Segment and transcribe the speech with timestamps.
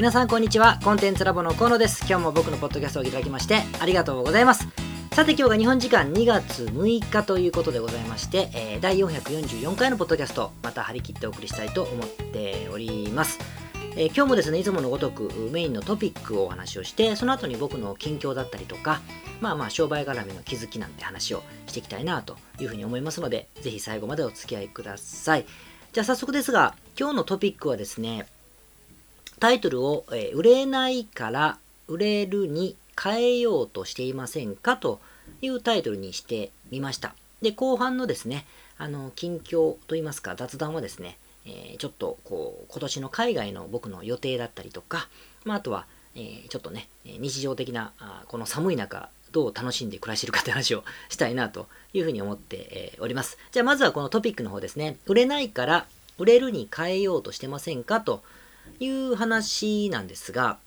[0.00, 0.80] 皆さんこんにちは。
[0.82, 2.06] コンテンツラボの河野です。
[2.08, 4.66] 今日も僕のポッドキャストをいただきましてありがとうございます。
[5.12, 13.40] さて今日が日本時間2月6日ということでございまして、えー、第444回のポッドキャストまた張り切ってお送りしたいと思っております。
[13.94, 19.02] えー、今日もですねいつものごとくメインのトピックをお話をしてその後に僕の近況だったりとか
[19.42, 25.44] まあまあ商売絡みの気づきなんて話をしていきたいなというふうに思いますのでぜひ最後までお付き合いください。
[25.92, 28.24] じゃあ早速ですが今日のトピックはですね
[29.40, 31.58] タイトルを、えー、売れないから
[31.88, 35.00] 売れるに変えようとしていませんかと
[35.40, 37.14] いうタイトルにしてみました。
[37.40, 38.44] で、後半のですね、
[38.76, 41.16] あの、近況といいますか、雑談はですね、
[41.46, 45.08] えー、ちょっとこう、今年の海外の僕の予定だったりとか、
[45.44, 53.38] まあ、あとは、えー、ちょっとね、日常的な、あこの寒い中、どう楽しんで暮らしてるかって話をしたいなというふうに思って、え、おります。
[53.52, 54.98] じゃあまずはこのトピックの方ですね。
[55.06, 55.86] 売れないから
[56.18, 58.22] 売れるに変えようとしてませんかと
[58.78, 60.58] いう話なんですが、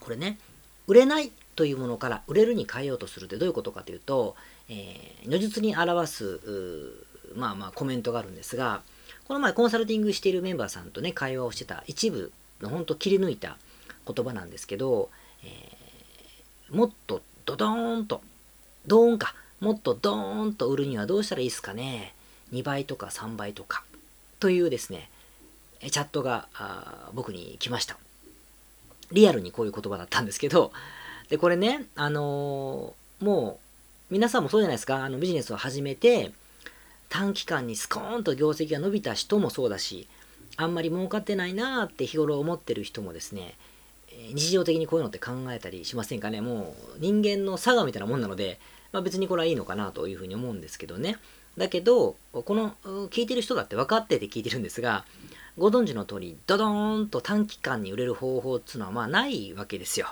[0.00, 0.38] これね、
[0.86, 4.34] 売れないというものから売れるに変えようとするってどういうことかというと、
[4.68, 6.40] えー、如実に表す、
[7.36, 8.82] まあまあコメントがあるんですが、
[9.26, 13.56] この前コンサルティングしているメンバーさんとね、会話をしてた一部のほんと切り抜いた
[14.06, 15.10] 言葉なんですけど、
[15.44, 18.22] えー、もっとドドーンと、
[18.86, 22.14] ドーンか、もっとドーンと売るにはどうしたらいいですかね。
[22.52, 23.84] 2倍とか3倍とか。
[24.40, 25.10] というですね、
[25.88, 26.48] チャットが
[27.14, 27.96] 僕に来ました。
[29.12, 30.72] リアルにこういう言葉だったんですけど、
[31.28, 33.58] で、これね、あのー、も
[34.10, 36.32] う、皆さんもそうじゃないですか、あのビジネスを始めて、
[37.08, 40.06] 短期間にスコーンと業績が伸びた人もそうだし、
[40.56, 43.54] あんまり儲かってないなーって日頃思ってる人もですね、
[44.32, 46.40] 日常的にこういうのって考えたりしませんかね。
[46.40, 48.58] もう人間の差がみたいなもんなので、
[48.92, 51.16] まあ、別にこれはいいのかなというふうに思うんですけどね。
[51.56, 52.74] だけど、この
[53.10, 55.04] 聞いてる人だって分かってて聞いてるんですが、
[55.58, 60.08] ご存知の通り、ドドーンと短期間に売れる方法っていうのはまあないわけですよ。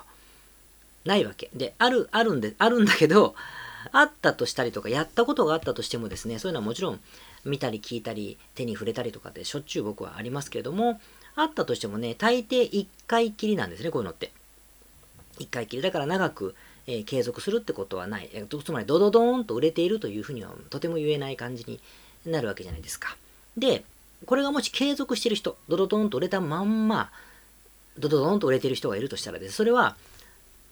[1.04, 1.50] ないわけ。
[1.54, 3.34] で、ある、あるんで、あるんだけど、
[3.92, 7.00] あったとしたりとか、やったことがあったとしてもですね、そういうのはもちろん
[7.44, 11.00] 見たり聞いたり、手に触れたりとかってしょっちゅう僕はありますけれども、
[11.36, 14.32] あったとしてもね、大抵1回きりなんですね、こういうのって。
[15.38, 15.82] 1回きり。
[15.82, 16.54] だから長く、
[16.86, 18.28] えー、継続するってことはない。
[18.64, 21.80] つまり、ドドドーンと売れているというふうにはとても言えない感じに
[22.26, 23.16] なるわけじゃないですか。
[23.56, 23.84] で、
[24.26, 27.10] これがもし継続してる人、ドドドンと売れたまんま、
[27.98, 29.96] ドドドンと売れてる人がいるとしたらです、それは、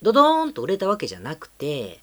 [0.03, 2.01] ドドーンと売れたわけじゃなくて、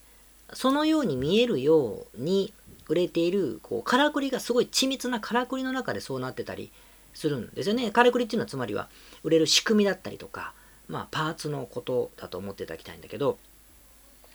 [0.54, 2.54] そのように見えるように
[2.88, 6.72] 売れている、こう、からくりがすごい緻密なからくりの中でそうなってたり
[7.14, 7.92] するんですよね。
[7.92, 8.90] からくりっていうのはつまりは、
[9.24, 10.54] 売れる仕組みだったりとか、
[10.88, 13.38] まあ、パーツのことだと思っていただきたいんだけど、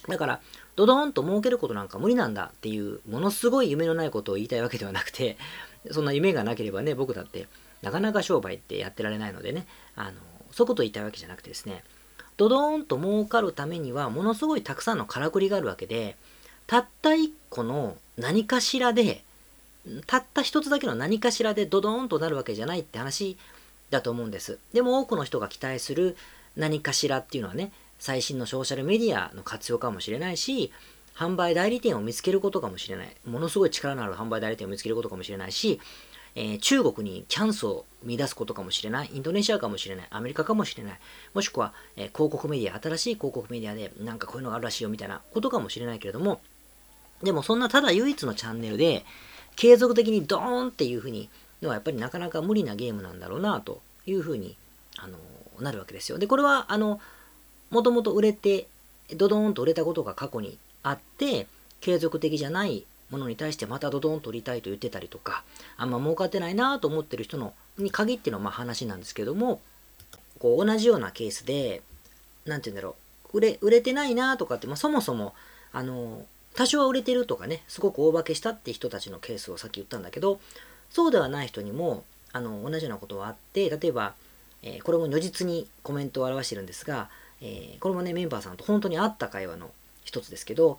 [0.07, 0.41] だから、
[0.77, 5.37] ドドーンと儲けることなんか無理なんだっていう、ものすごい夢のないことを言いたいわけではなくて、
[5.91, 7.47] そんな夢がなければね、僕だって
[7.83, 9.67] なかなか商売ってやってられないのでね、
[9.97, 10.13] あの、
[10.53, 11.85] そこと言いたいわけじゃなくてですね、
[12.37, 16.17] ドドーンと儲かるためにはものすごいたくさんのからくりがあるわけで、
[16.67, 19.23] たった一個の何かしらで、
[20.07, 23.39] たった一つだけの何かしらでドドーンとなるわけじゃないって話
[23.91, 24.59] だと思うんです。
[24.73, 26.17] でも多くの人が期待する
[26.57, 30.71] 何かしらっていうのはね、最新のソーシャルメディアの活用かもしれないし、
[31.19, 33.17] 販売代理店を見つけることかもしれない。
[33.27, 35.81] ものすごい力のある販売代理店を見つけることかもしれないし、
[36.37, 39.11] えー、中国にチャンスを見出すことかもしれない。
[39.13, 40.07] インドネシアかもしれない。
[40.11, 41.01] アメリカかもしれない。
[41.35, 46.41] もしくは、えー、広告メディア、新しい広告メディアでなんかこういうのがあるらしいよみたいなことかもしれないけれども、
[47.25, 49.05] でもそんなただ唯一のチャンネルで、
[49.57, 51.29] 継続的にドーンっていうふうに
[51.63, 54.57] のはやっぱりなかなか無理なゲームなんだろうなというふうに、
[54.97, 55.19] あの
[55.61, 56.19] なるわけですよ。
[56.19, 57.01] で、これは、あの、
[57.71, 58.69] もともと売れて、
[59.17, 60.59] ドドーンと売れたことが過去に
[60.91, 61.47] あって、
[61.81, 65.45] 継続的じゃないものに対してまたドドンとりたいと言ってたりとか、
[65.77, 69.61] あんま儲かってないなと思ってる人のに限ってのま話なんですけども、
[70.39, 71.83] こう同じようなケースで、
[72.47, 72.97] なんて言うんだろ
[73.33, 75.35] う、売れ、売れてないなとかって、まあ、そもそも、
[75.73, 80.41] あの、多少は売れてるとかね、すごく大化けしたって人たちのケースをさっき言ったんだけど、
[80.91, 84.15] そうではない人にも、あの、同じようなことはあって、例えば、
[84.63, 87.09] えー、これも如実にコメントを表してるんですが、
[87.41, 89.71] えー、これもね、メンバーさんと本当にあった会話の
[90.09, 90.79] 一つですけど、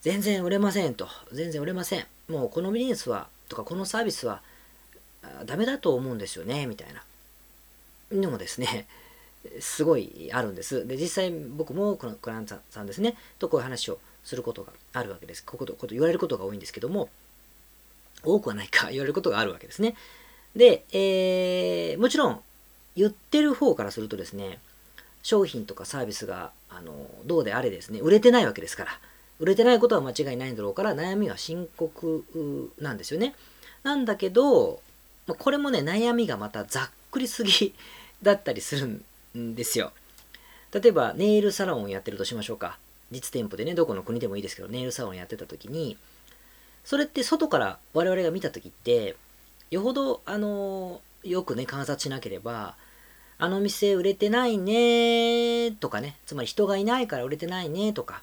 [0.00, 1.06] 全然売れませんと。
[1.32, 2.06] 全然売れません。
[2.28, 4.40] もうこのビジネスは、とかこのサービスは
[5.44, 7.04] ダメだと思うんですよね、みたいな。
[8.10, 8.88] のもですね、
[9.60, 10.86] すごいあるんです。
[10.86, 15.44] で、実際僕もこのクライアントさんですね、とこういう話をすることがあるわけです。
[15.44, 17.10] こことこと言われることが多いんですけども、
[18.24, 19.94] 多くはないか言われることがあるわけですね。
[20.56, 22.40] で、えー、もちろん
[22.96, 24.58] 言ってる方からするとですね、
[25.22, 28.98] 商品とかサービスがあのどうであれですね、売れてないわけですから、
[29.38, 32.24] 売れてないことは間違いないんだろうから悩みは深刻
[32.78, 33.34] なんですよね。
[33.82, 34.80] なんだけど、
[35.26, 37.74] これもね、悩みがまたざっくりすぎ
[38.22, 38.86] だったりする
[39.36, 39.92] んですよ。
[40.72, 42.78] 例えば、ネイルサロンをやってるとしましょうか。
[43.10, 45.98] 実店舗でね、どこの国でもいいですけど、ネイルサロンやってた時に、
[46.84, 49.16] それって外から我々が見た時って、
[49.70, 52.76] よほど、あのよくね、観察しなければ、
[53.38, 58.22] あの店売れてないねとかね、つまり人がいないから売れてないねとか、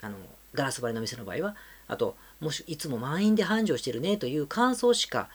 [0.00, 0.16] あの、
[0.52, 1.56] ガラス張りの店の場合は、
[1.88, 5.28] あと、もしいつも満員で繁盛してるねという感想しか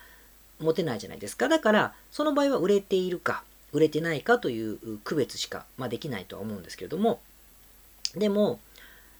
[0.59, 1.47] 持てないじゃないですか。
[1.47, 7.19] だから、その場合は売れているか、売れてないかという区別しか、まあ、できないとは思うんですけれども、
[8.15, 8.59] でも、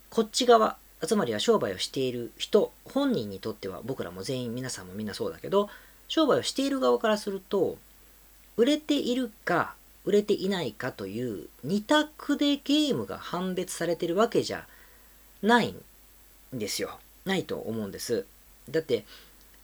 [0.10, 5.70] こっち側、つまりは商売をしている人、本人にとっては、僕らも全員、皆さんもみんなそうだけど、
[6.08, 7.78] 商売をしている側からすると、
[8.60, 9.74] 売れているか、
[10.04, 14.68] 売れていないかという二択でゲームが判別されてるわけじゃ
[15.42, 15.74] ない
[16.54, 17.00] んですよ。
[17.24, 18.26] ないと思うんです。
[18.70, 19.06] だって、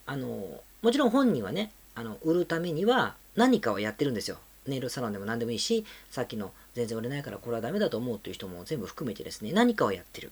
[0.06, 4.38] あの、もちろん本人はね、あの売るためには何かをやってるんですよ。
[4.65, 10.31] ネイルサロンでも何でもいいし、さっきの全然売れないからこれはダメだと思うという人も全部含めてですね、何かをやってる。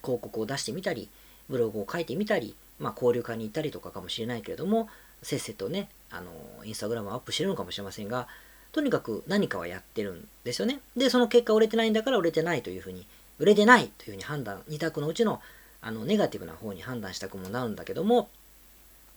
[0.00, 1.10] 広告を出してみたり、
[1.50, 4.88] ブログを書いてみたり、まあ、交流会に行ったりとかかもしれないけれども、
[5.22, 6.30] せっせとね、あの、
[6.64, 8.28] インスタグラムをアップしてるのかもしれませんが、
[8.72, 10.80] とにかく何かはやってるんですよね。
[10.96, 13.06] で、その結果売れてないんだから売れてないというふうに、
[13.38, 15.40] 売れてないというふうに判断、2択のうちの
[15.80, 18.28] あのネガティブな方に判断したくもなるんだけども、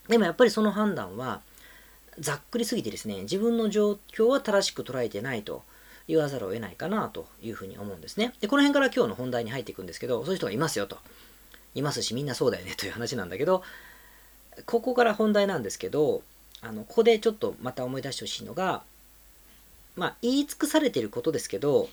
[0.07, 1.41] でもやっぱりその判断は、
[2.19, 5.63] ざっくりすぎてですね、自分の状況は正しく捉えてないと
[6.07, 8.33] 言わざるを得ないかなというふうに思うんですね。
[8.41, 10.97] で、この辺から今日の本題に入っていくんですけど、そういう人がいますよと。
[11.73, 13.63] いますし、みんなそうだよねという話なんだけど、
[14.65, 16.21] ここから本題なんですけど、
[16.62, 18.84] あの、ここでちょっとまた思い出してほしいのが、
[19.96, 21.90] まあ、言い尽くされてることですけど、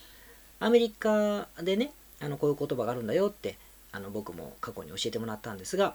[0.61, 3.56] アメリカでね、あの、こういう言葉があるんだよって、
[3.93, 5.94] あの、僕も過去に教えてもらったんですが、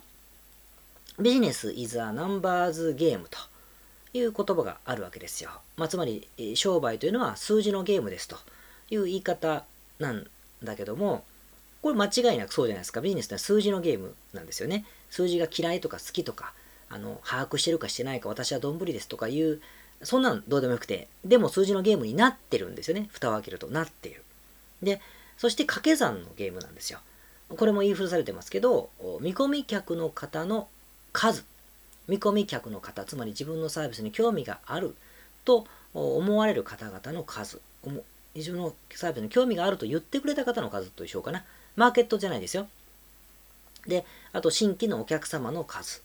[1.19, 3.37] ビジネス is a numbers game と
[4.13, 5.51] いう言葉があるわけですよ。
[5.77, 8.37] まあ、つまり、商売というのは数字のゲームですと
[8.89, 9.63] いう言い方
[9.99, 10.27] なん
[10.63, 11.23] だけども、
[11.81, 13.01] これ間違いなくそうじゃないですか。
[13.01, 14.85] ビジネスって数字のゲームなんですよね。
[15.09, 16.53] 数字が嫌いとか好きとか、
[16.93, 19.61] あの、把握してるかしてないか、私はどんぶりですとかいう、
[20.03, 23.09] そんなんどうでもよくて、でも数字のゲームになってるんですよね。
[23.11, 24.23] 蓋を開けるとなっている。
[24.83, 25.01] で、
[25.37, 26.99] そして掛け算のゲームなんですよ。
[27.49, 28.89] これも言い古されてますけど、
[29.21, 30.67] 見込み客の方の
[31.13, 31.43] 数、
[32.07, 34.95] 見込み客の方、つまり自分のサービスに興味がある
[35.45, 35.65] と
[35.95, 37.59] 思われる方々の数、
[38.35, 41.43] 自分のサービスに興味があると言ってくれた方の数と一緒かな。
[41.75, 42.67] マーケットじゃないですよ。
[43.87, 46.02] で、あと新規のお客様の数。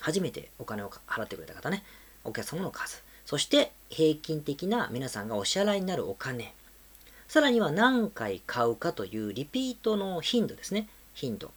[0.00, 1.82] 初めてお金を払ってくれた方ね。
[2.24, 3.02] お客様の数。
[3.24, 6.54] そして平均的な皆さんがお支払いになるお金。
[7.28, 10.88] さらには何回買うかというリピートの頻度ですね。
[11.14, 11.50] 頻度。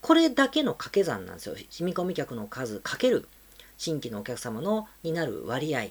[0.00, 1.54] これだけの掛け算なんですよ。
[1.80, 3.28] 見込み客の数かける
[3.78, 5.86] 新規のお客様のになる割合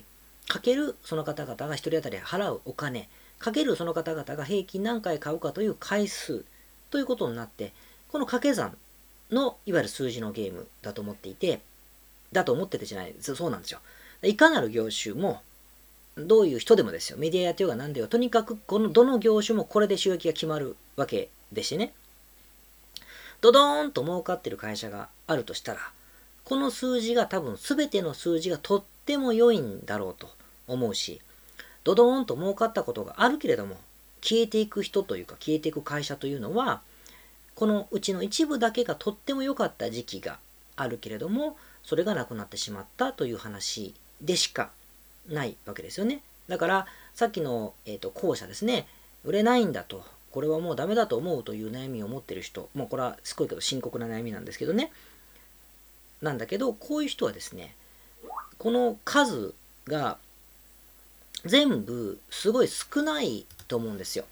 [0.48, 3.10] かけるその方々が1人当たり払うお金
[3.40, 6.46] かけるその方々が平均何回買うかという回数
[6.90, 7.74] ということになって
[8.10, 8.78] この掛け算
[9.32, 11.62] のいわゆる数字のゲームだと思っていて
[12.32, 13.80] だと思っててじゃないそうなんですよ。
[14.24, 15.42] いかなる業種も
[16.18, 17.18] どういう人でもですよ。
[17.18, 18.08] メディアやってようが何でよ。
[18.08, 21.94] とにかくこのどの業種もこれで収益が決まるわけでしてね。
[23.40, 25.80] ドドーンと儲かってる会社があるとしたら、
[26.44, 30.30] この数字が多分全ての数字がとっても良いんだろうと
[30.68, 31.22] 思うし、
[31.84, 33.78] ドドーンと儲かったことがあるけれども、
[34.22, 36.82] 消えていく人というか消えていく会社というのは、
[37.62, 40.40] このうちの一部だけがとっても良かった時期が
[40.76, 44.72] あるけれども、それがなくなってしまったという話でしか
[45.30, 46.24] ないわけですよね。
[46.48, 48.88] だから、さっきの、えーと、後者ですね、
[49.24, 54.92] 売れないんだとこれはもうダメだと思うという悩みを持ってる人、もうこれはすごいけど深刻な悩みなんですけどね。
[56.20, 57.76] なんだけど、こういう人はですね、
[58.58, 59.54] この数
[59.86, 60.18] が
[61.46, 64.26] 全部すごい少ないと思うんですよ。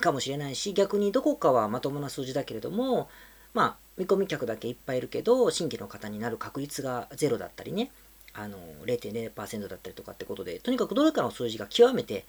[0.00, 3.08] かもしれないし、逆にどこかはまともな数字だけれども、
[3.54, 7.90] まあ、見込み客だけいっぱいいるけど、新規の方になる確率がゼロだったりね、
[8.34, 12.24] あの、0.0%だったりとかってことで、とにかくどれかの数字が極めて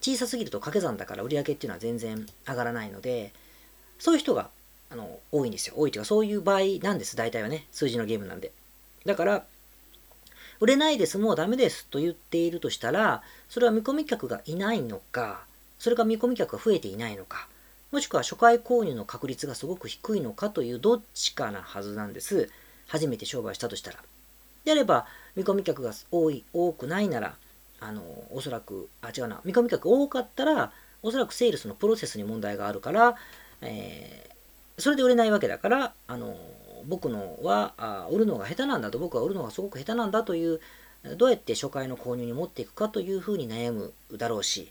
[0.00, 3.32] 小さすぎると掛け算だから売り上げっていうのは全然上がらないので、
[4.00, 4.50] そういう人が
[4.90, 5.74] あの多いんですよ。
[5.76, 7.66] 多いというか、そういう場合なんです、大体はね。
[7.70, 8.50] 数字のゲームなんで。
[9.06, 9.44] だから、
[10.58, 15.44] 売れないです、もうダメですと言っているとしたら、それは見込み客がいないのか、
[15.82, 17.48] それか見込み客が増えていないのか、
[17.90, 22.48] もしくは初回購入の確率がすごく低いのかというどっちかなはずなんです。
[22.86, 23.98] 初めて商売したとしたら。
[24.64, 27.34] であれば、見込み客が多い、多くないなら、
[27.80, 30.72] あの、おそらく、あ、違うな、見込み客多かったら、
[31.02, 33.16] おそらくセールスのプロセスに問題があるから、
[33.60, 36.36] えー、それで売れないわけだから、あの、
[36.86, 40.60] 僕のはあ売るのが下手なんだと、僕は売るのがすごく下手なんだという
[41.16, 44.70] どうやって初回の購入に持っていくかというふうに悩むだろうし、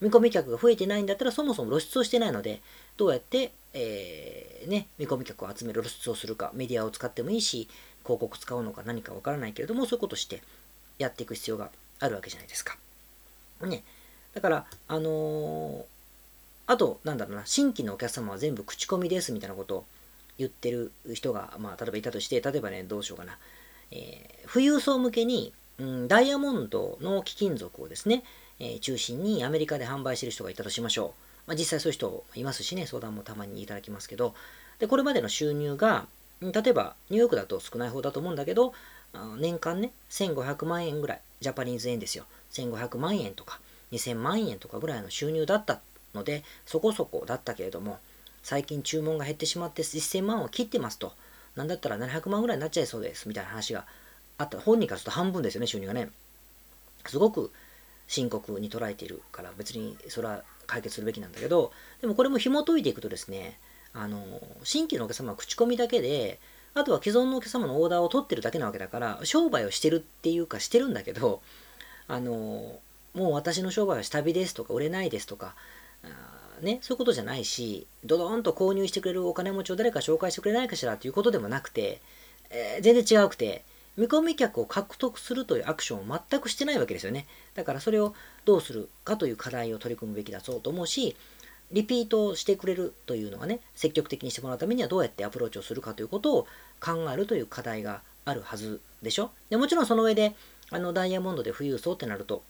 [0.00, 2.60] 見込み客が増えてないんだったらそもそも露出をしてないので、
[2.96, 7.68] どうやって、えー、ね、見込み客を集める露出をするか、メディアを使ってもいいし、
[8.04, 10.42] 広告使うのか何かわからないけれども、そういうことして
[10.98, 12.76] やっていく必要があるわけじゃないですか。
[13.62, 13.82] ね。
[14.34, 15.84] だから、あのー、
[16.66, 19.84] あと、なんだろうな、新規のお客様は全部口コミですみたいなことを
[20.38, 23.38] 言ってる人が、まあ、例えばいたとして、例えばね、どうしようかな。
[23.90, 28.22] えー、富裕層向けに、うん、ダイヤモンドの貴金属をですね、
[28.60, 31.48] え、中心にアメリカで販売してる人がいたとしましょう。
[31.48, 34.34] まあ、実際そういう人いますしね、相談もたまにいただきますけど、
[34.78, 36.06] で、これまでの収入が、
[36.40, 38.72] 例えばニューヨークだと少ない方だと思うんだけど、
[39.38, 42.24] 年間ね、1500万円ぐらい、ジャパニーズ円ですよ。
[42.52, 43.60] 1500万円とか
[43.92, 45.80] 2000万円とかぐらいの収入だった
[46.14, 47.98] ので、そこそこだったけれども、
[48.42, 51.12] 最近注文が減ってしまって1000万を切ってますと。
[51.56, 53.84] なんだったら700万ぐらいになっちゃいそうです、みたいな話が
[54.38, 54.60] あった。
[54.60, 56.10] 本人からすると半分ですよね、収入がね。
[57.06, 57.50] すごく
[58.10, 63.56] 深刻に捉えているから、別にそれは解決するべきなんだけど、でもこれも紐解いていくとですね、
[63.94, 64.24] あの、
[64.64, 66.40] 新規のお客様は口コミだけで、
[66.74, 71.40] あとは既存のお客様のオーダーを取ってるだけなわけだから、商売をしてるっていうかしてるんだけど、
[72.08, 72.80] あの、
[73.14, 75.54] もう私の商売は下火ですとか、売れないですとか、
[76.62, 82.00] ね、そういうことじゃないし、ドドンと購入してくれるお金持ちを誰か紹介してくれないかしらということでもなくて、
[82.50, 83.62] えー、全然違うくて、
[84.00, 87.26] 見込み客を獲得するというアクションを全くしてないわけですよね。
[87.54, 88.14] だからそれを
[88.46, 91.16] どうするかという課題を取り組むべきだそうと思うし、
[91.70, 96.46] リピートしてくれるというのがね、積極的にしてもらうためにはどうやってアプローチをするかということを
[96.80, 99.32] 考えるという課題があるはずでしょ。
[99.50, 100.34] でもちろんその上で、
[100.70, 102.42] あのダイヤモンドで富裕層ってなると、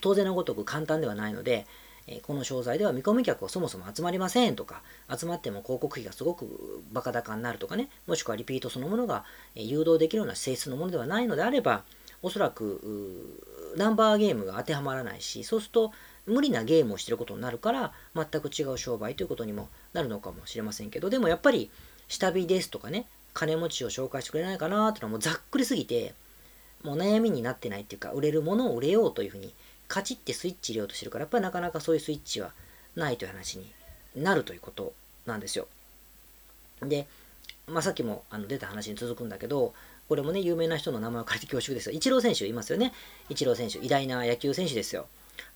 [0.00, 1.64] 当然のごとく簡単ではないので、
[2.08, 4.82] えこの商材では見込み客はそもそも集まりませんとか、
[5.14, 11.82] 集まっても広告費がすごくバカ高になるとかね、もしくはリピートそのものが誘導できるような性質のものではないのであれば、
[12.22, 15.92] おそらくナンバーゲームが当てはまらないし、そうすると
[16.26, 21.70] 無理なゲームをしてることになるから、全く違う商売ということにもなるのかもしれませんけど、でもやっぱり
[22.08, 26.14] 下火ですとかね、金持ちを紹介してくれないかなっていうのはもうざっくりすぎて、
[26.82, 29.52] もう悩みになってないっていうか、売れるものを売れようというふうに
[29.88, 32.52] カチッてスイッチ入れようとしてるから、やっぱりなかなかそういうスイッチは
[32.94, 33.70] ないという話に
[34.16, 34.92] なるということ
[35.26, 35.66] なんですよ。
[36.82, 37.06] で、
[37.66, 39.74] まあ、さっきもあの出た話に続くんだけど、
[40.08, 41.92] これもね、有名な人の名前を借りて恐縮ですよ。
[41.92, 42.92] イチロー選手いますよね。
[43.28, 45.06] イチロー選手、偉大な野球選手ですよ。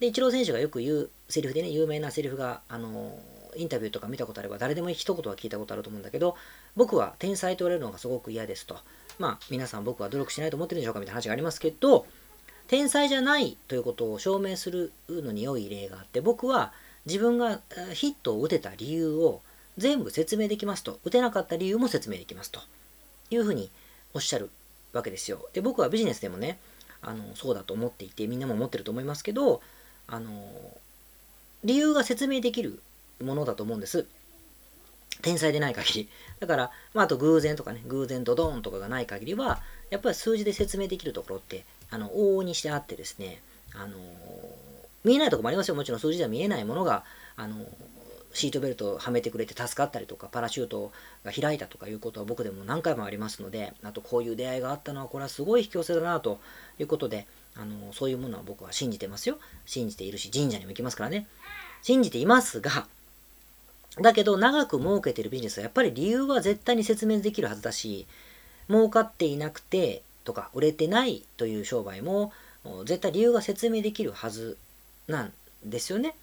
[0.01, 3.19] で、イチロー選手がよく言うセリフでね、有名なセリフが、あの
[3.57, 6.37] インタビューとか見たことあれば誰でも一言は聞いたことあると思うんだけど、
[6.77, 8.79] 僕は天才と言われるのがすごく嫌ですと。
[9.19, 12.07] まあ、皆さん僕は努力しないと思ってるんでしょうかみたいな話がありますけど、
[12.71, 16.73] 天才じゃないということを証明するのに良い例があって、僕は
[17.05, 17.59] 自分が
[17.95, 19.41] ヒットを打てた理由を
[19.77, 22.61] 全部説明できますと、打てなかった理由も説明できますと
[23.33, 23.73] いうふうに
[24.15, 24.51] おっしゃる
[24.93, 25.49] わけですよ。
[25.53, 26.61] で、僕はビジネスでもね、
[27.03, 29.61] あのそうだと思っていて、みんなも思ってると思いますけど、
[30.07, 30.31] あの
[31.65, 32.81] 理由が説明できる
[33.21, 34.07] ものだと思うんです。
[35.23, 36.09] 天才でない限り。
[36.39, 39.61] だから、まあ、あと偶然とかね、偶然ドドーンとかがない限りは、
[39.91, 43.43] やっぱり数字で説明できるところってあの、往々にしてあってですね、
[43.75, 43.97] あの
[45.05, 45.75] 見えないとこもありますよ。
[45.75, 47.05] もちろん数字では見えないものが、
[47.37, 47.55] あの
[48.33, 50.93] シートベルトをはめてくれて助かったりとか、パラシュート
[51.25, 56.39] が開いたとかいうことは僕でも何回もありますので、あとこういう出会いがあったのは、これはすごい引き寄せだなと
[56.79, 59.39] いうことで、あのそういうものは僕は信じてますよ。
[59.67, 61.27] 信じているし、神社にも行きますからね。
[61.83, 62.87] 信じていますが、
[64.01, 68.07] だけど長く儲けてるビジネスはやっぱり理由は絶対に説明できるはずだし、
[68.69, 72.33] 儲かっていなくて、とか売れてないという商売も
[72.85, 74.57] 絶対理由が説明できるはず
[75.09, 75.33] なん
[75.65, 76.15] ですよね。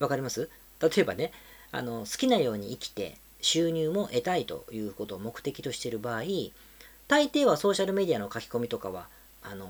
[0.00, 0.50] わかります？
[0.80, 1.30] 例えばね
[1.70, 6.22] あの好きなように生きて収入も得たいということを目的としている場合
[7.06, 9.06] 大抵はソーシャルメディアの書き込みとかは
[9.42, 9.66] あの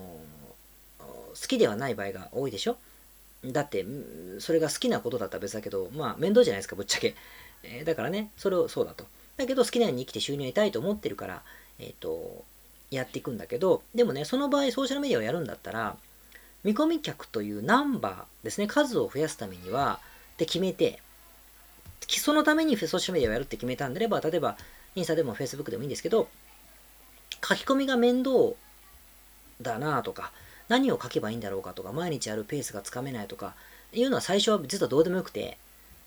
[0.98, 2.76] 好きではない場合が多いでしょ？
[3.44, 3.84] だって
[4.38, 7.14] それが好きなことだったら別だけどまあ面倒じゃないですかぶっちゃけ、
[7.62, 9.04] えー、だからねそれをそうだと。
[9.36, 11.42] だけど好きなように生きて収入を得たいと思ってるから
[11.78, 12.44] えっ、ー、と
[12.90, 15.96] やっていくんだけど、でもね、その場合ソーシャルメディアをやるんだったら、
[16.64, 20.00] 見込み客というナンバーですね、数を増やすためには、
[20.34, 21.00] って決めて、
[22.06, 24.56] そのためにソーシャルメディアをやるって決めたんであれば、例えば、
[24.94, 26.28] インスタでもフェイスブックでもいいんですけど、
[27.46, 28.54] 書き込みが面倒
[29.60, 30.32] だなとか、
[30.68, 33.54] 何を書けばいいんだろうかとか、毎日やるペースがつかめないとか、
[33.92, 35.58] いうのは最初は実はどうでもよくて、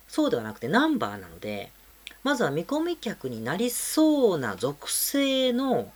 [0.07, 1.71] そうではなくてナンバーなので、
[2.23, 5.91] まずは見込み客になりそうな属性の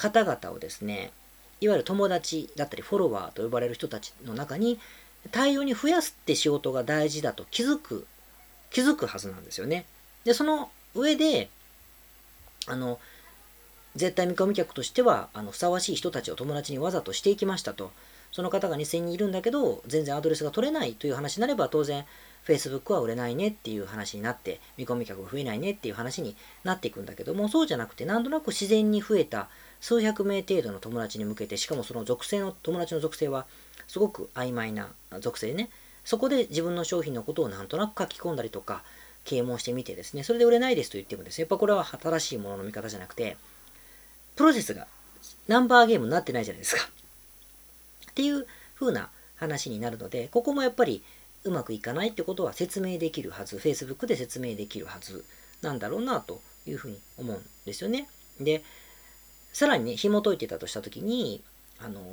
[0.00, 1.12] 方々をですね、
[1.60, 4.78] いわゆる友達だったりフォロワーと呼ばれる人たちの中に
[5.30, 8.06] 大量に増やすって仕事が大事だと気づく、
[8.70, 9.84] 気づくはずなんですよね。
[10.24, 11.50] で、その上で、
[12.66, 12.98] あの、
[13.94, 17.92] 絶対見込み客としてはあのふさわしい人たちを友達にわざとしていきましたと。
[18.32, 22.06] その方が2000人いるんだけど、全然アドレスが取れないという話になれば、当然、
[22.46, 29.48] Facebook は売れないねっていう話になって、見込み客が増えないねっていう話になっていくんだけども、そうじゃなくて、なんとなく自然に増えた
[29.80, 33.46] 数百名程度の友達に向けて、しかもその属性の、友達の属性は、
[33.88, 34.88] すごく曖昧な
[35.20, 35.70] 属性ね。
[36.04, 38.82] そこで自分の商品のことをなんとなく書き込んだりとか、
[39.24, 43.36] 啓蒙してみてですね、それで売れないですと言ってもですね、やっぱこれは新しいものの見方じゃなくて、
[44.36, 44.86] プロセスが
[45.48, 46.88] ナンバーゲームになってないじゃないですか。
[48.10, 48.46] っていう
[48.78, 51.02] 風な話になるので、ここもやっぱり
[51.44, 55.24] うまくいかないってことは説明できるはず、Facebook で説明できるはず
[55.62, 58.08] なんだろうなというふうに思うんですよね。
[58.40, 58.62] で、
[59.52, 61.42] さらにね、紐解いてたとしたときに、
[61.78, 62.04] あのー、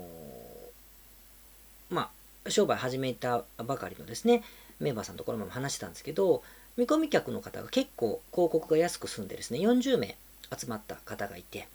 [1.90, 2.10] ま
[2.46, 4.44] あ、商売始めたばかりのですね、
[4.80, 6.44] メンバーさんところも話してたんですけど、
[6.78, 10.16] 見込み客の方が結構広告が安く済んでですね、40名
[10.58, 11.68] 集まった方がいて、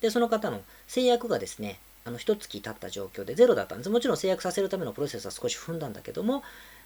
[0.00, 3.90] で、その方の制約がですね、あの、一月経った状況でゼロだったんです。
[3.90, 6.42] もちろん制約させるためのプロセスは少し踏んだんだけども、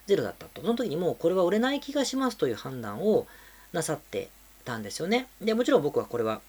[0.07, 0.61] ゼロだったと。
[0.61, 3.27] その時にもうこれは売れない気がしますという判断を
[3.73, 4.29] なさって
[4.63, 5.27] たんですよね。
[5.41, 6.41] で、もちろん僕はこれは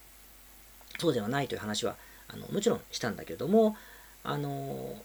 [0.99, 1.97] そうではないという話は
[2.29, 3.77] あのもちろんしたんだけれども、
[4.25, 4.97] あの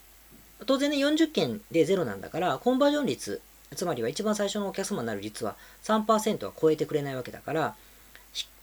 [0.65, 3.41] 当然ね、40件でゼロなんだから、コンバージョン率、
[3.75, 7.75] つまりは一番最初のお客様になる率は3%は超えてくれないわけだから、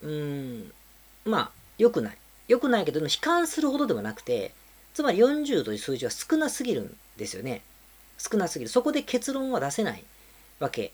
[0.03, 0.73] うん、
[1.25, 2.19] まあ、良くない。
[2.47, 4.53] 良くないけど、悲観するほどではなくて、
[4.95, 7.63] つまり40という数字は少なすぎるんですよね。
[8.19, 8.71] 少なすぎる。
[8.71, 10.05] そこで結論は出せない
[10.61, 10.93] わけ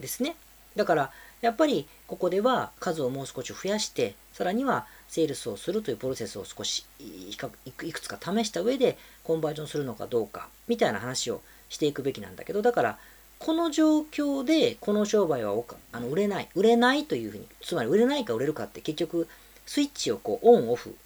[0.00, 0.36] ですね。
[0.76, 12.98] だから、やっぱりここでは数をもう少し増やして、さらにはセールスをするというプロセスを少しいくつか試した上でコンバージョンするのかどうかみたいな話をしていくべきなんだけど、だから
[13.38, 15.54] この状況でこの商売は
[15.92, 19.28] あの売れない、売れないというふうに、つまり売れないか売れるかって結局
[19.66, 20.96] スイッチをこうオンオフ、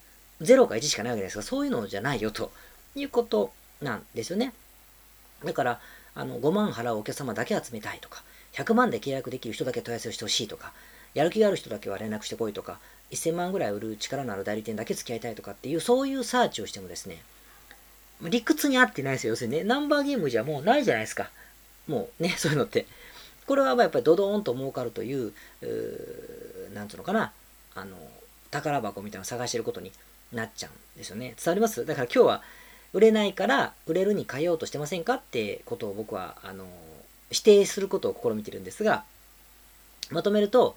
[0.41, 2.53] 0か1しかないわけですが、そういうのじゃないよと
[2.95, 3.53] いうこと
[3.83, 4.53] なんですよね。
[5.45, 5.81] だから、
[6.15, 10.73] あの、5万払うお客様だけ集めたいとか、100万で契約できる人だけ問い合わせをしてほしいとか、
[11.15, 12.79] やる気がある人だけは連絡してこいとか、
[13.11, 17.23] 1000万ぐらい売る力のある代理店だけ付き合いたいとかっていう、そういうサーチをしてもですね、
[18.23, 19.31] 理屈に合ってないですよ。
[19.33, 21.31] 要するにね、ナンバーゲームじゃもうないじゃないですか。
[21.87, 22.87] もうね、 そういうのって。
[23.47, 27.33] これはやっぱりドドーンと儲かるという、うなんつうのかな、
[27.75, 27.97] あの、
[28.51, 29.93] 宝箱みたいなのを探してることに
[30.33, 31.35] なっちゃうんですよね。
[31.43, 31.87] 伝わります？
[31.87, 32.43] だから今日は
[32.93, 36.67] 売れないから売れるに変えようとしてませんかってことを僕は、あの、
[37.31, 39.05] 否定することを試みてるんですが、
[40.11, 40.77] まとめると、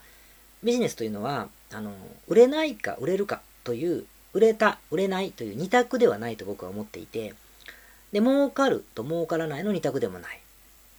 [0.64, 1.94] ビジネスというのは、あの、
[2.28, 7.34] 売れないか売れるかという、売れた、売れないという二択ではないと僕は思っていて、
[8.12, 10.40] で、儲かると儲からないの二択でもない。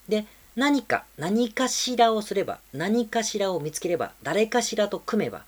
[0.09, 5.45] で、何か、何かしらをすれば、何かしらを見つければ、誰かしらと組めば、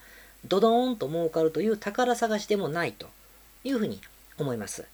[0.47, 3.09] ドドーンと儲かるという宝探しでもないと
[3.65, 4.01] いうふうに
[4.39, 4.85] 思います。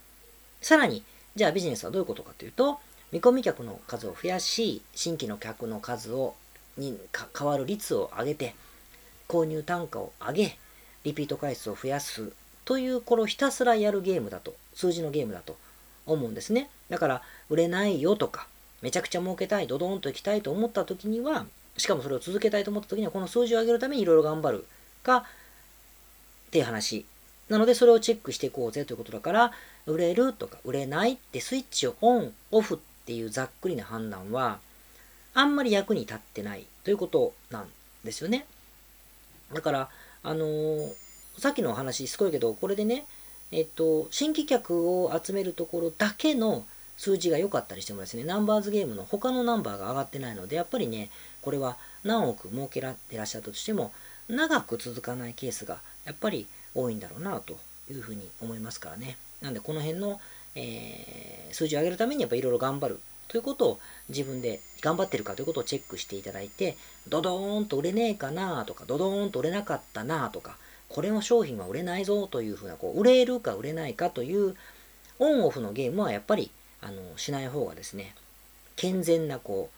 [0.61, 1.03] さらに、
[1.37, 2.81] じゃあビジネスはどういうことかというと、
[3.13, 6.35] 見込み客の数を増やし、新規の客の数を
[6.77, 6.99] に
[7.37, 8.55] 変わる率を上げて、
[9.29, 10.59] 購入単価を上げ、
[11.05, 12.33] リピート回数を増やす
[12.65, 15.57] という、これをひたすらやるゲームだと、数字のゲームだと
[16.07, 16.69] 思うんですね。
[16.89, 18.47] だから、売れないよとか、
[18.83, 21.47] めちゃくちゃ儲けたい、ドドンと行きたいと思った時には、
[21.77, 24.67] しかもそれを続けたいと思った時には、この数字を上げるためにいろいろ頑張る
[25.03, 27.07] か、っていう話
[27.49, 29.53] なので、それをチェックしていこうぜということだから、
[29.87, 34.59] 売れるとか売れないってスイッチをオン、オフっていうざっくりな判断は、
[35.35, 37.69] あんまり役に立ってないということなん
[38.05, 38.47] ですよね。
[39.53, 39.89] だから、
[40.23, 40.93] あのー、
[41.39, 43.07] さっきのお話すごいけど、これでね、
[43.53, 46.65] えっと、新規客を集めるところだけの
[46.97, 53.93] 数字が良かったりしてもですね、ナンバーズゲームの他のナンバーが上がってないので、やっぱりね、これは何億儲けらってらっしゃったとしても、
[54.29, 57.59] 長く続かないケースがやっぱり多いんだろうなと
[57.91, 59.17] いうふうに思いますからね。
[59.43, 60.21] なんでこの辺の、
[60.55, 63.01] えー、数字を上げるためにやっぱいろいろ頑張る。
[63.31, 66.77] ということを自分で頑張ってるかということをチェックしていただいて、
[67.09, 70.57] ドドーンと売れねえかなとか、ドドーンと売れなかったなとか、
[70.89, 74.57] これの商品は売れないぞというふうな、こう、売れるか売れないかという
[75.21, 76.51] オンオフのゲームはやっぱり、
[76.83, 78.17] あの、しない方がですね、
[78.75, 79.71] 健全なこ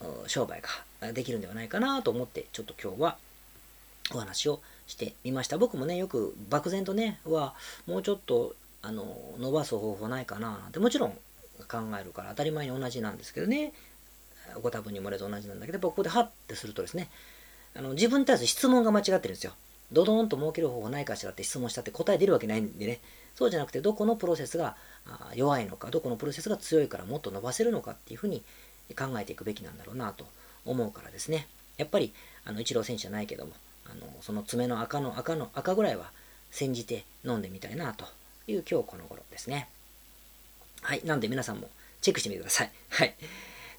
[0.00, 0.62] う、商売
[1.02, 3.18] ができるんではないかなと思って、ちょっと今日は
[4.14, 5.58] お話をしてみました。
[5.58, 7.54] 僕もね、よく漠然とね、は、
[7.86, 11.10] もうちょっと、あの、伸ばす方法ないかななんて、もちろん
[11.68, 13.72] 考えるから当たり前に同じなんですけどね、
[14.62, 17.10] ご多分に漏れず同じなんだけど、ここでハッてするとですね、
[17.76, 19.52] あの自分に対する質問が間違ってるんですよ。
[19.92, 23.00] ドドンと儲ける方法ないかしらって質問したって答え出るわけないんでね、
[23.34, 24.76] そうじゃなくて、どこのプロセスが
[25.34, 28.42] 弱いのか、どこのプロセスが強いからもっと伸ばせるのかっていうふうに
[28.98, 30.26] 考えていくべきなんだろうなと
[30.64, 31.46] 思うからですね。
[31.76, 32.12] やっぱり、
[32.44, 33.52] あの、イチロー選手じゃないけども、
[33.90, 36.10] あのその爪の赤の赤の赤ぐらいは
[36.50, 38.06] 煎じて飲んでみたいなと
[38.46, 39.68] いう今日この頃ですね。
[40.82, 41.02] はい。
[41.04, 41.68] なんで皆さんも
[42.00, 42.70] チェックしてみてください。
[42.90, 43.14] はい。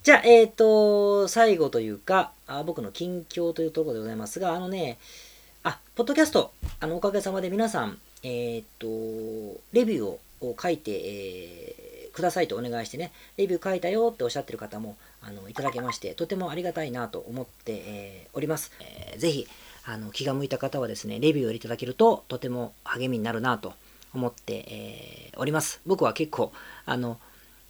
[0.04, 4.98] じゃあ、えっ、ー、と、最後というかあ、僕の近況というところでございますが、あのね、
[5.64, 18.72] あ、ポッドキャスト、あの、おかげさまで皆さん、えっ、ー、と、レビューを書いて、えー、くださいとお願いしてね、レビュー書いたよっておっしゃってる方も、あの、いただけまして、とてもありがたいなと思って、えー、おります。
[18.80, 19.48] えー、ぜひ、
[19.92, 23.74] あの、気が向いた方はですね、レビューをいただけると、とても励みになるなと
[24.14, 25.82] 思って、えー、おります。
[25.88, 26.54] 僕は結構、
[26.86, 27.18] あの、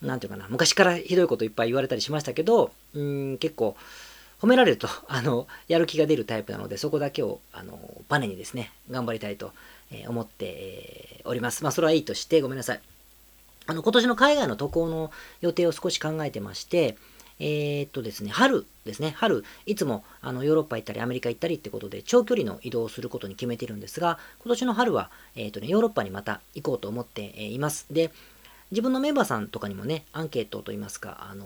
[0.02, 3.78] なんていうかな、昔からひどいこといっぱい言われたりしましたけど、うん、結構、
[4.42, 7.80] 褒められると、 あの、やる気が出るタイプなので、そこだけを、あの、
[8.10, 9.54] バネにですね、頑張りたいと
[10.10, 11.64] 思っております。
[11.64, 12.82] まあ、それはいいとして、ごめんなさい。
[13.66, 16.98] あの、今年の海外の渡航の予定を少し考えてまして、
[17.40, 27.86] えー、っとですね、春ですね、春、いつもあのヨーロッパ行ったりアメリカ行ったりってことで長距離の移動をすることに決めてるんですが、今年の春は、えー、っとね、ヨーロッパにまた行こうと思っています。
[27.92, 28.12] で、
[28.72, 31.46] 自分のメンバーさんとかにもね、アンケートといいますか、あの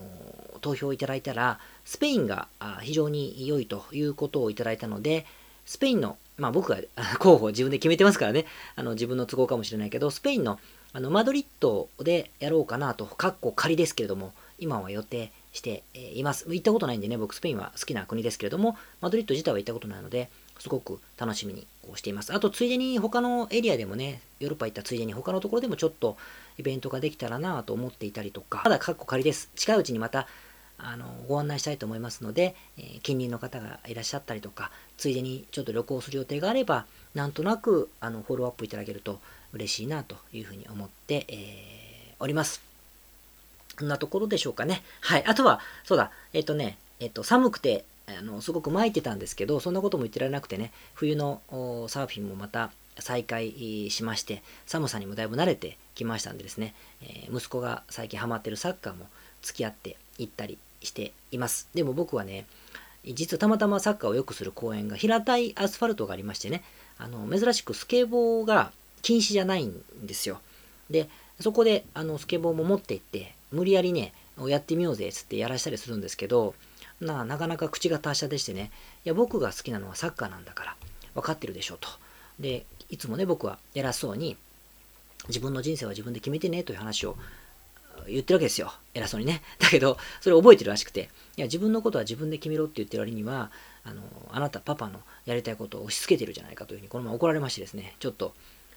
[0.60, 2.48] 投票いただいたら、スペインが
[2.82, 5.26] 非常に良いということをいただいたので、
[5.64, 6.78] スペインの、まあ僕が
[7.20, 10.58] 候補自分で決めてますからね、あの自分の都合かもしれないけど、スペインの
[10.92, 16.44] あのマドリッドでやろうかなと、かっこ仮ですけれども、今は予定しています。
[16.48, 22.34] 行ったことないんでね、僕スペインは好きな国ですけれども、マドリッド自体は行ったことないので、すごく楽しみにしています。
[22.34, 26.16] あと、ついでに他のエリアでもね、ヨーロッパ行ったついでに他のところでもちょっと
[26.58, 29.48] イベントができたらなと思っていたりとか、まだカッコ仮です。
[29.54, 30.26] 近いうちにまた
[30.76, 39.20] あのご案内したいと思いますので、えー、近隣の方がいらっしゃったりとか、ついでにちょっと旅行する予定があれば、なんとなくあのフォローアップいただけると
[39.52, 42.73] 嬉しいなというふうに思って、えー、おります。
[43.78, 44.82] こんなところでしょうかね。
[45.00, 45.24] はい。
[45.26, 51.40] あとは、そうだ、えっ、とね、えっ、と、寒くて、あのすごく巻いてたんですけど、そんなことも言ってられなくてね、冬の
[51.88, 59.06] サーフィンもまた再開しまして、寒さにもだいぶ慣れてきましたんでですね、えー、息子が最近ハマってるサッカーも
[59.42, 61.68] 付き合って行ったりしています。
[61.74, 62.46] でも僕はね、
[63.06, 66.62] 実はたまたまサッカーをよくする公園が平たいアスファルトがありましてね、
[66.98, 68.70] あの珍しくスケボーが
[69.02, 70.40] 禁止じゃないんですよ。
[70.90, 71.08] で、
[71.40, 74.12] そこであのスケボーも持って行って、無理やりね、
[74.46, 76.54] やってみようぜっつってやらしたりするんですけど、
[77.00, 78.70] ななかなか口が達者でしてね、
[79.04, 80.76] いや僕が好きなのはサッカーなんだから
[81.14, 81.88] 分かってるでしょうと。
[82.38, 84.36] で、いつもね、僕は偉そうに、
[85.28, 87.16] 自分の人生は自分で決めてねという話を
[88.06, 88.72] 言ってるわけですよ。
[88.92, 89.42] 偉そうにね。
[89.58, 93.50] だけど、それ覚えてるらしくて、いや、自分のことは自分で決めろって言ってる割には、
[93.84, 98.34] あの、あなたパパのやりたいことを押し付けてるじゃないかというふうに、このまま怒られましてですね、ちょっと、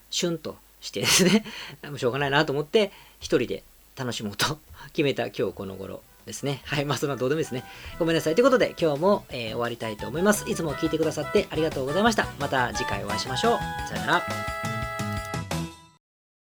[0.09, 1.43] シュンとしてですね、
[1.97, 3.63] しょうがないなと思って、一人で
[3.95, 4.59] 楽しもうと
[4.93, 6.61] 決めた今日この頃ですね。
[6.65, 6.85] はい。
[6.85, 7.63] まあ、そんなどうでもいいですね。
[7.99, 8.35] ごめんなさい。
[8.35, 10.49] ということで、今日も、えー、終わりたいと思います。
[10.49, 12.27] いつも聞いてくださってありがとうございました。
[12.39, 13.57] また次回お会いしましょう。
[13.87, 14.66] さよなら。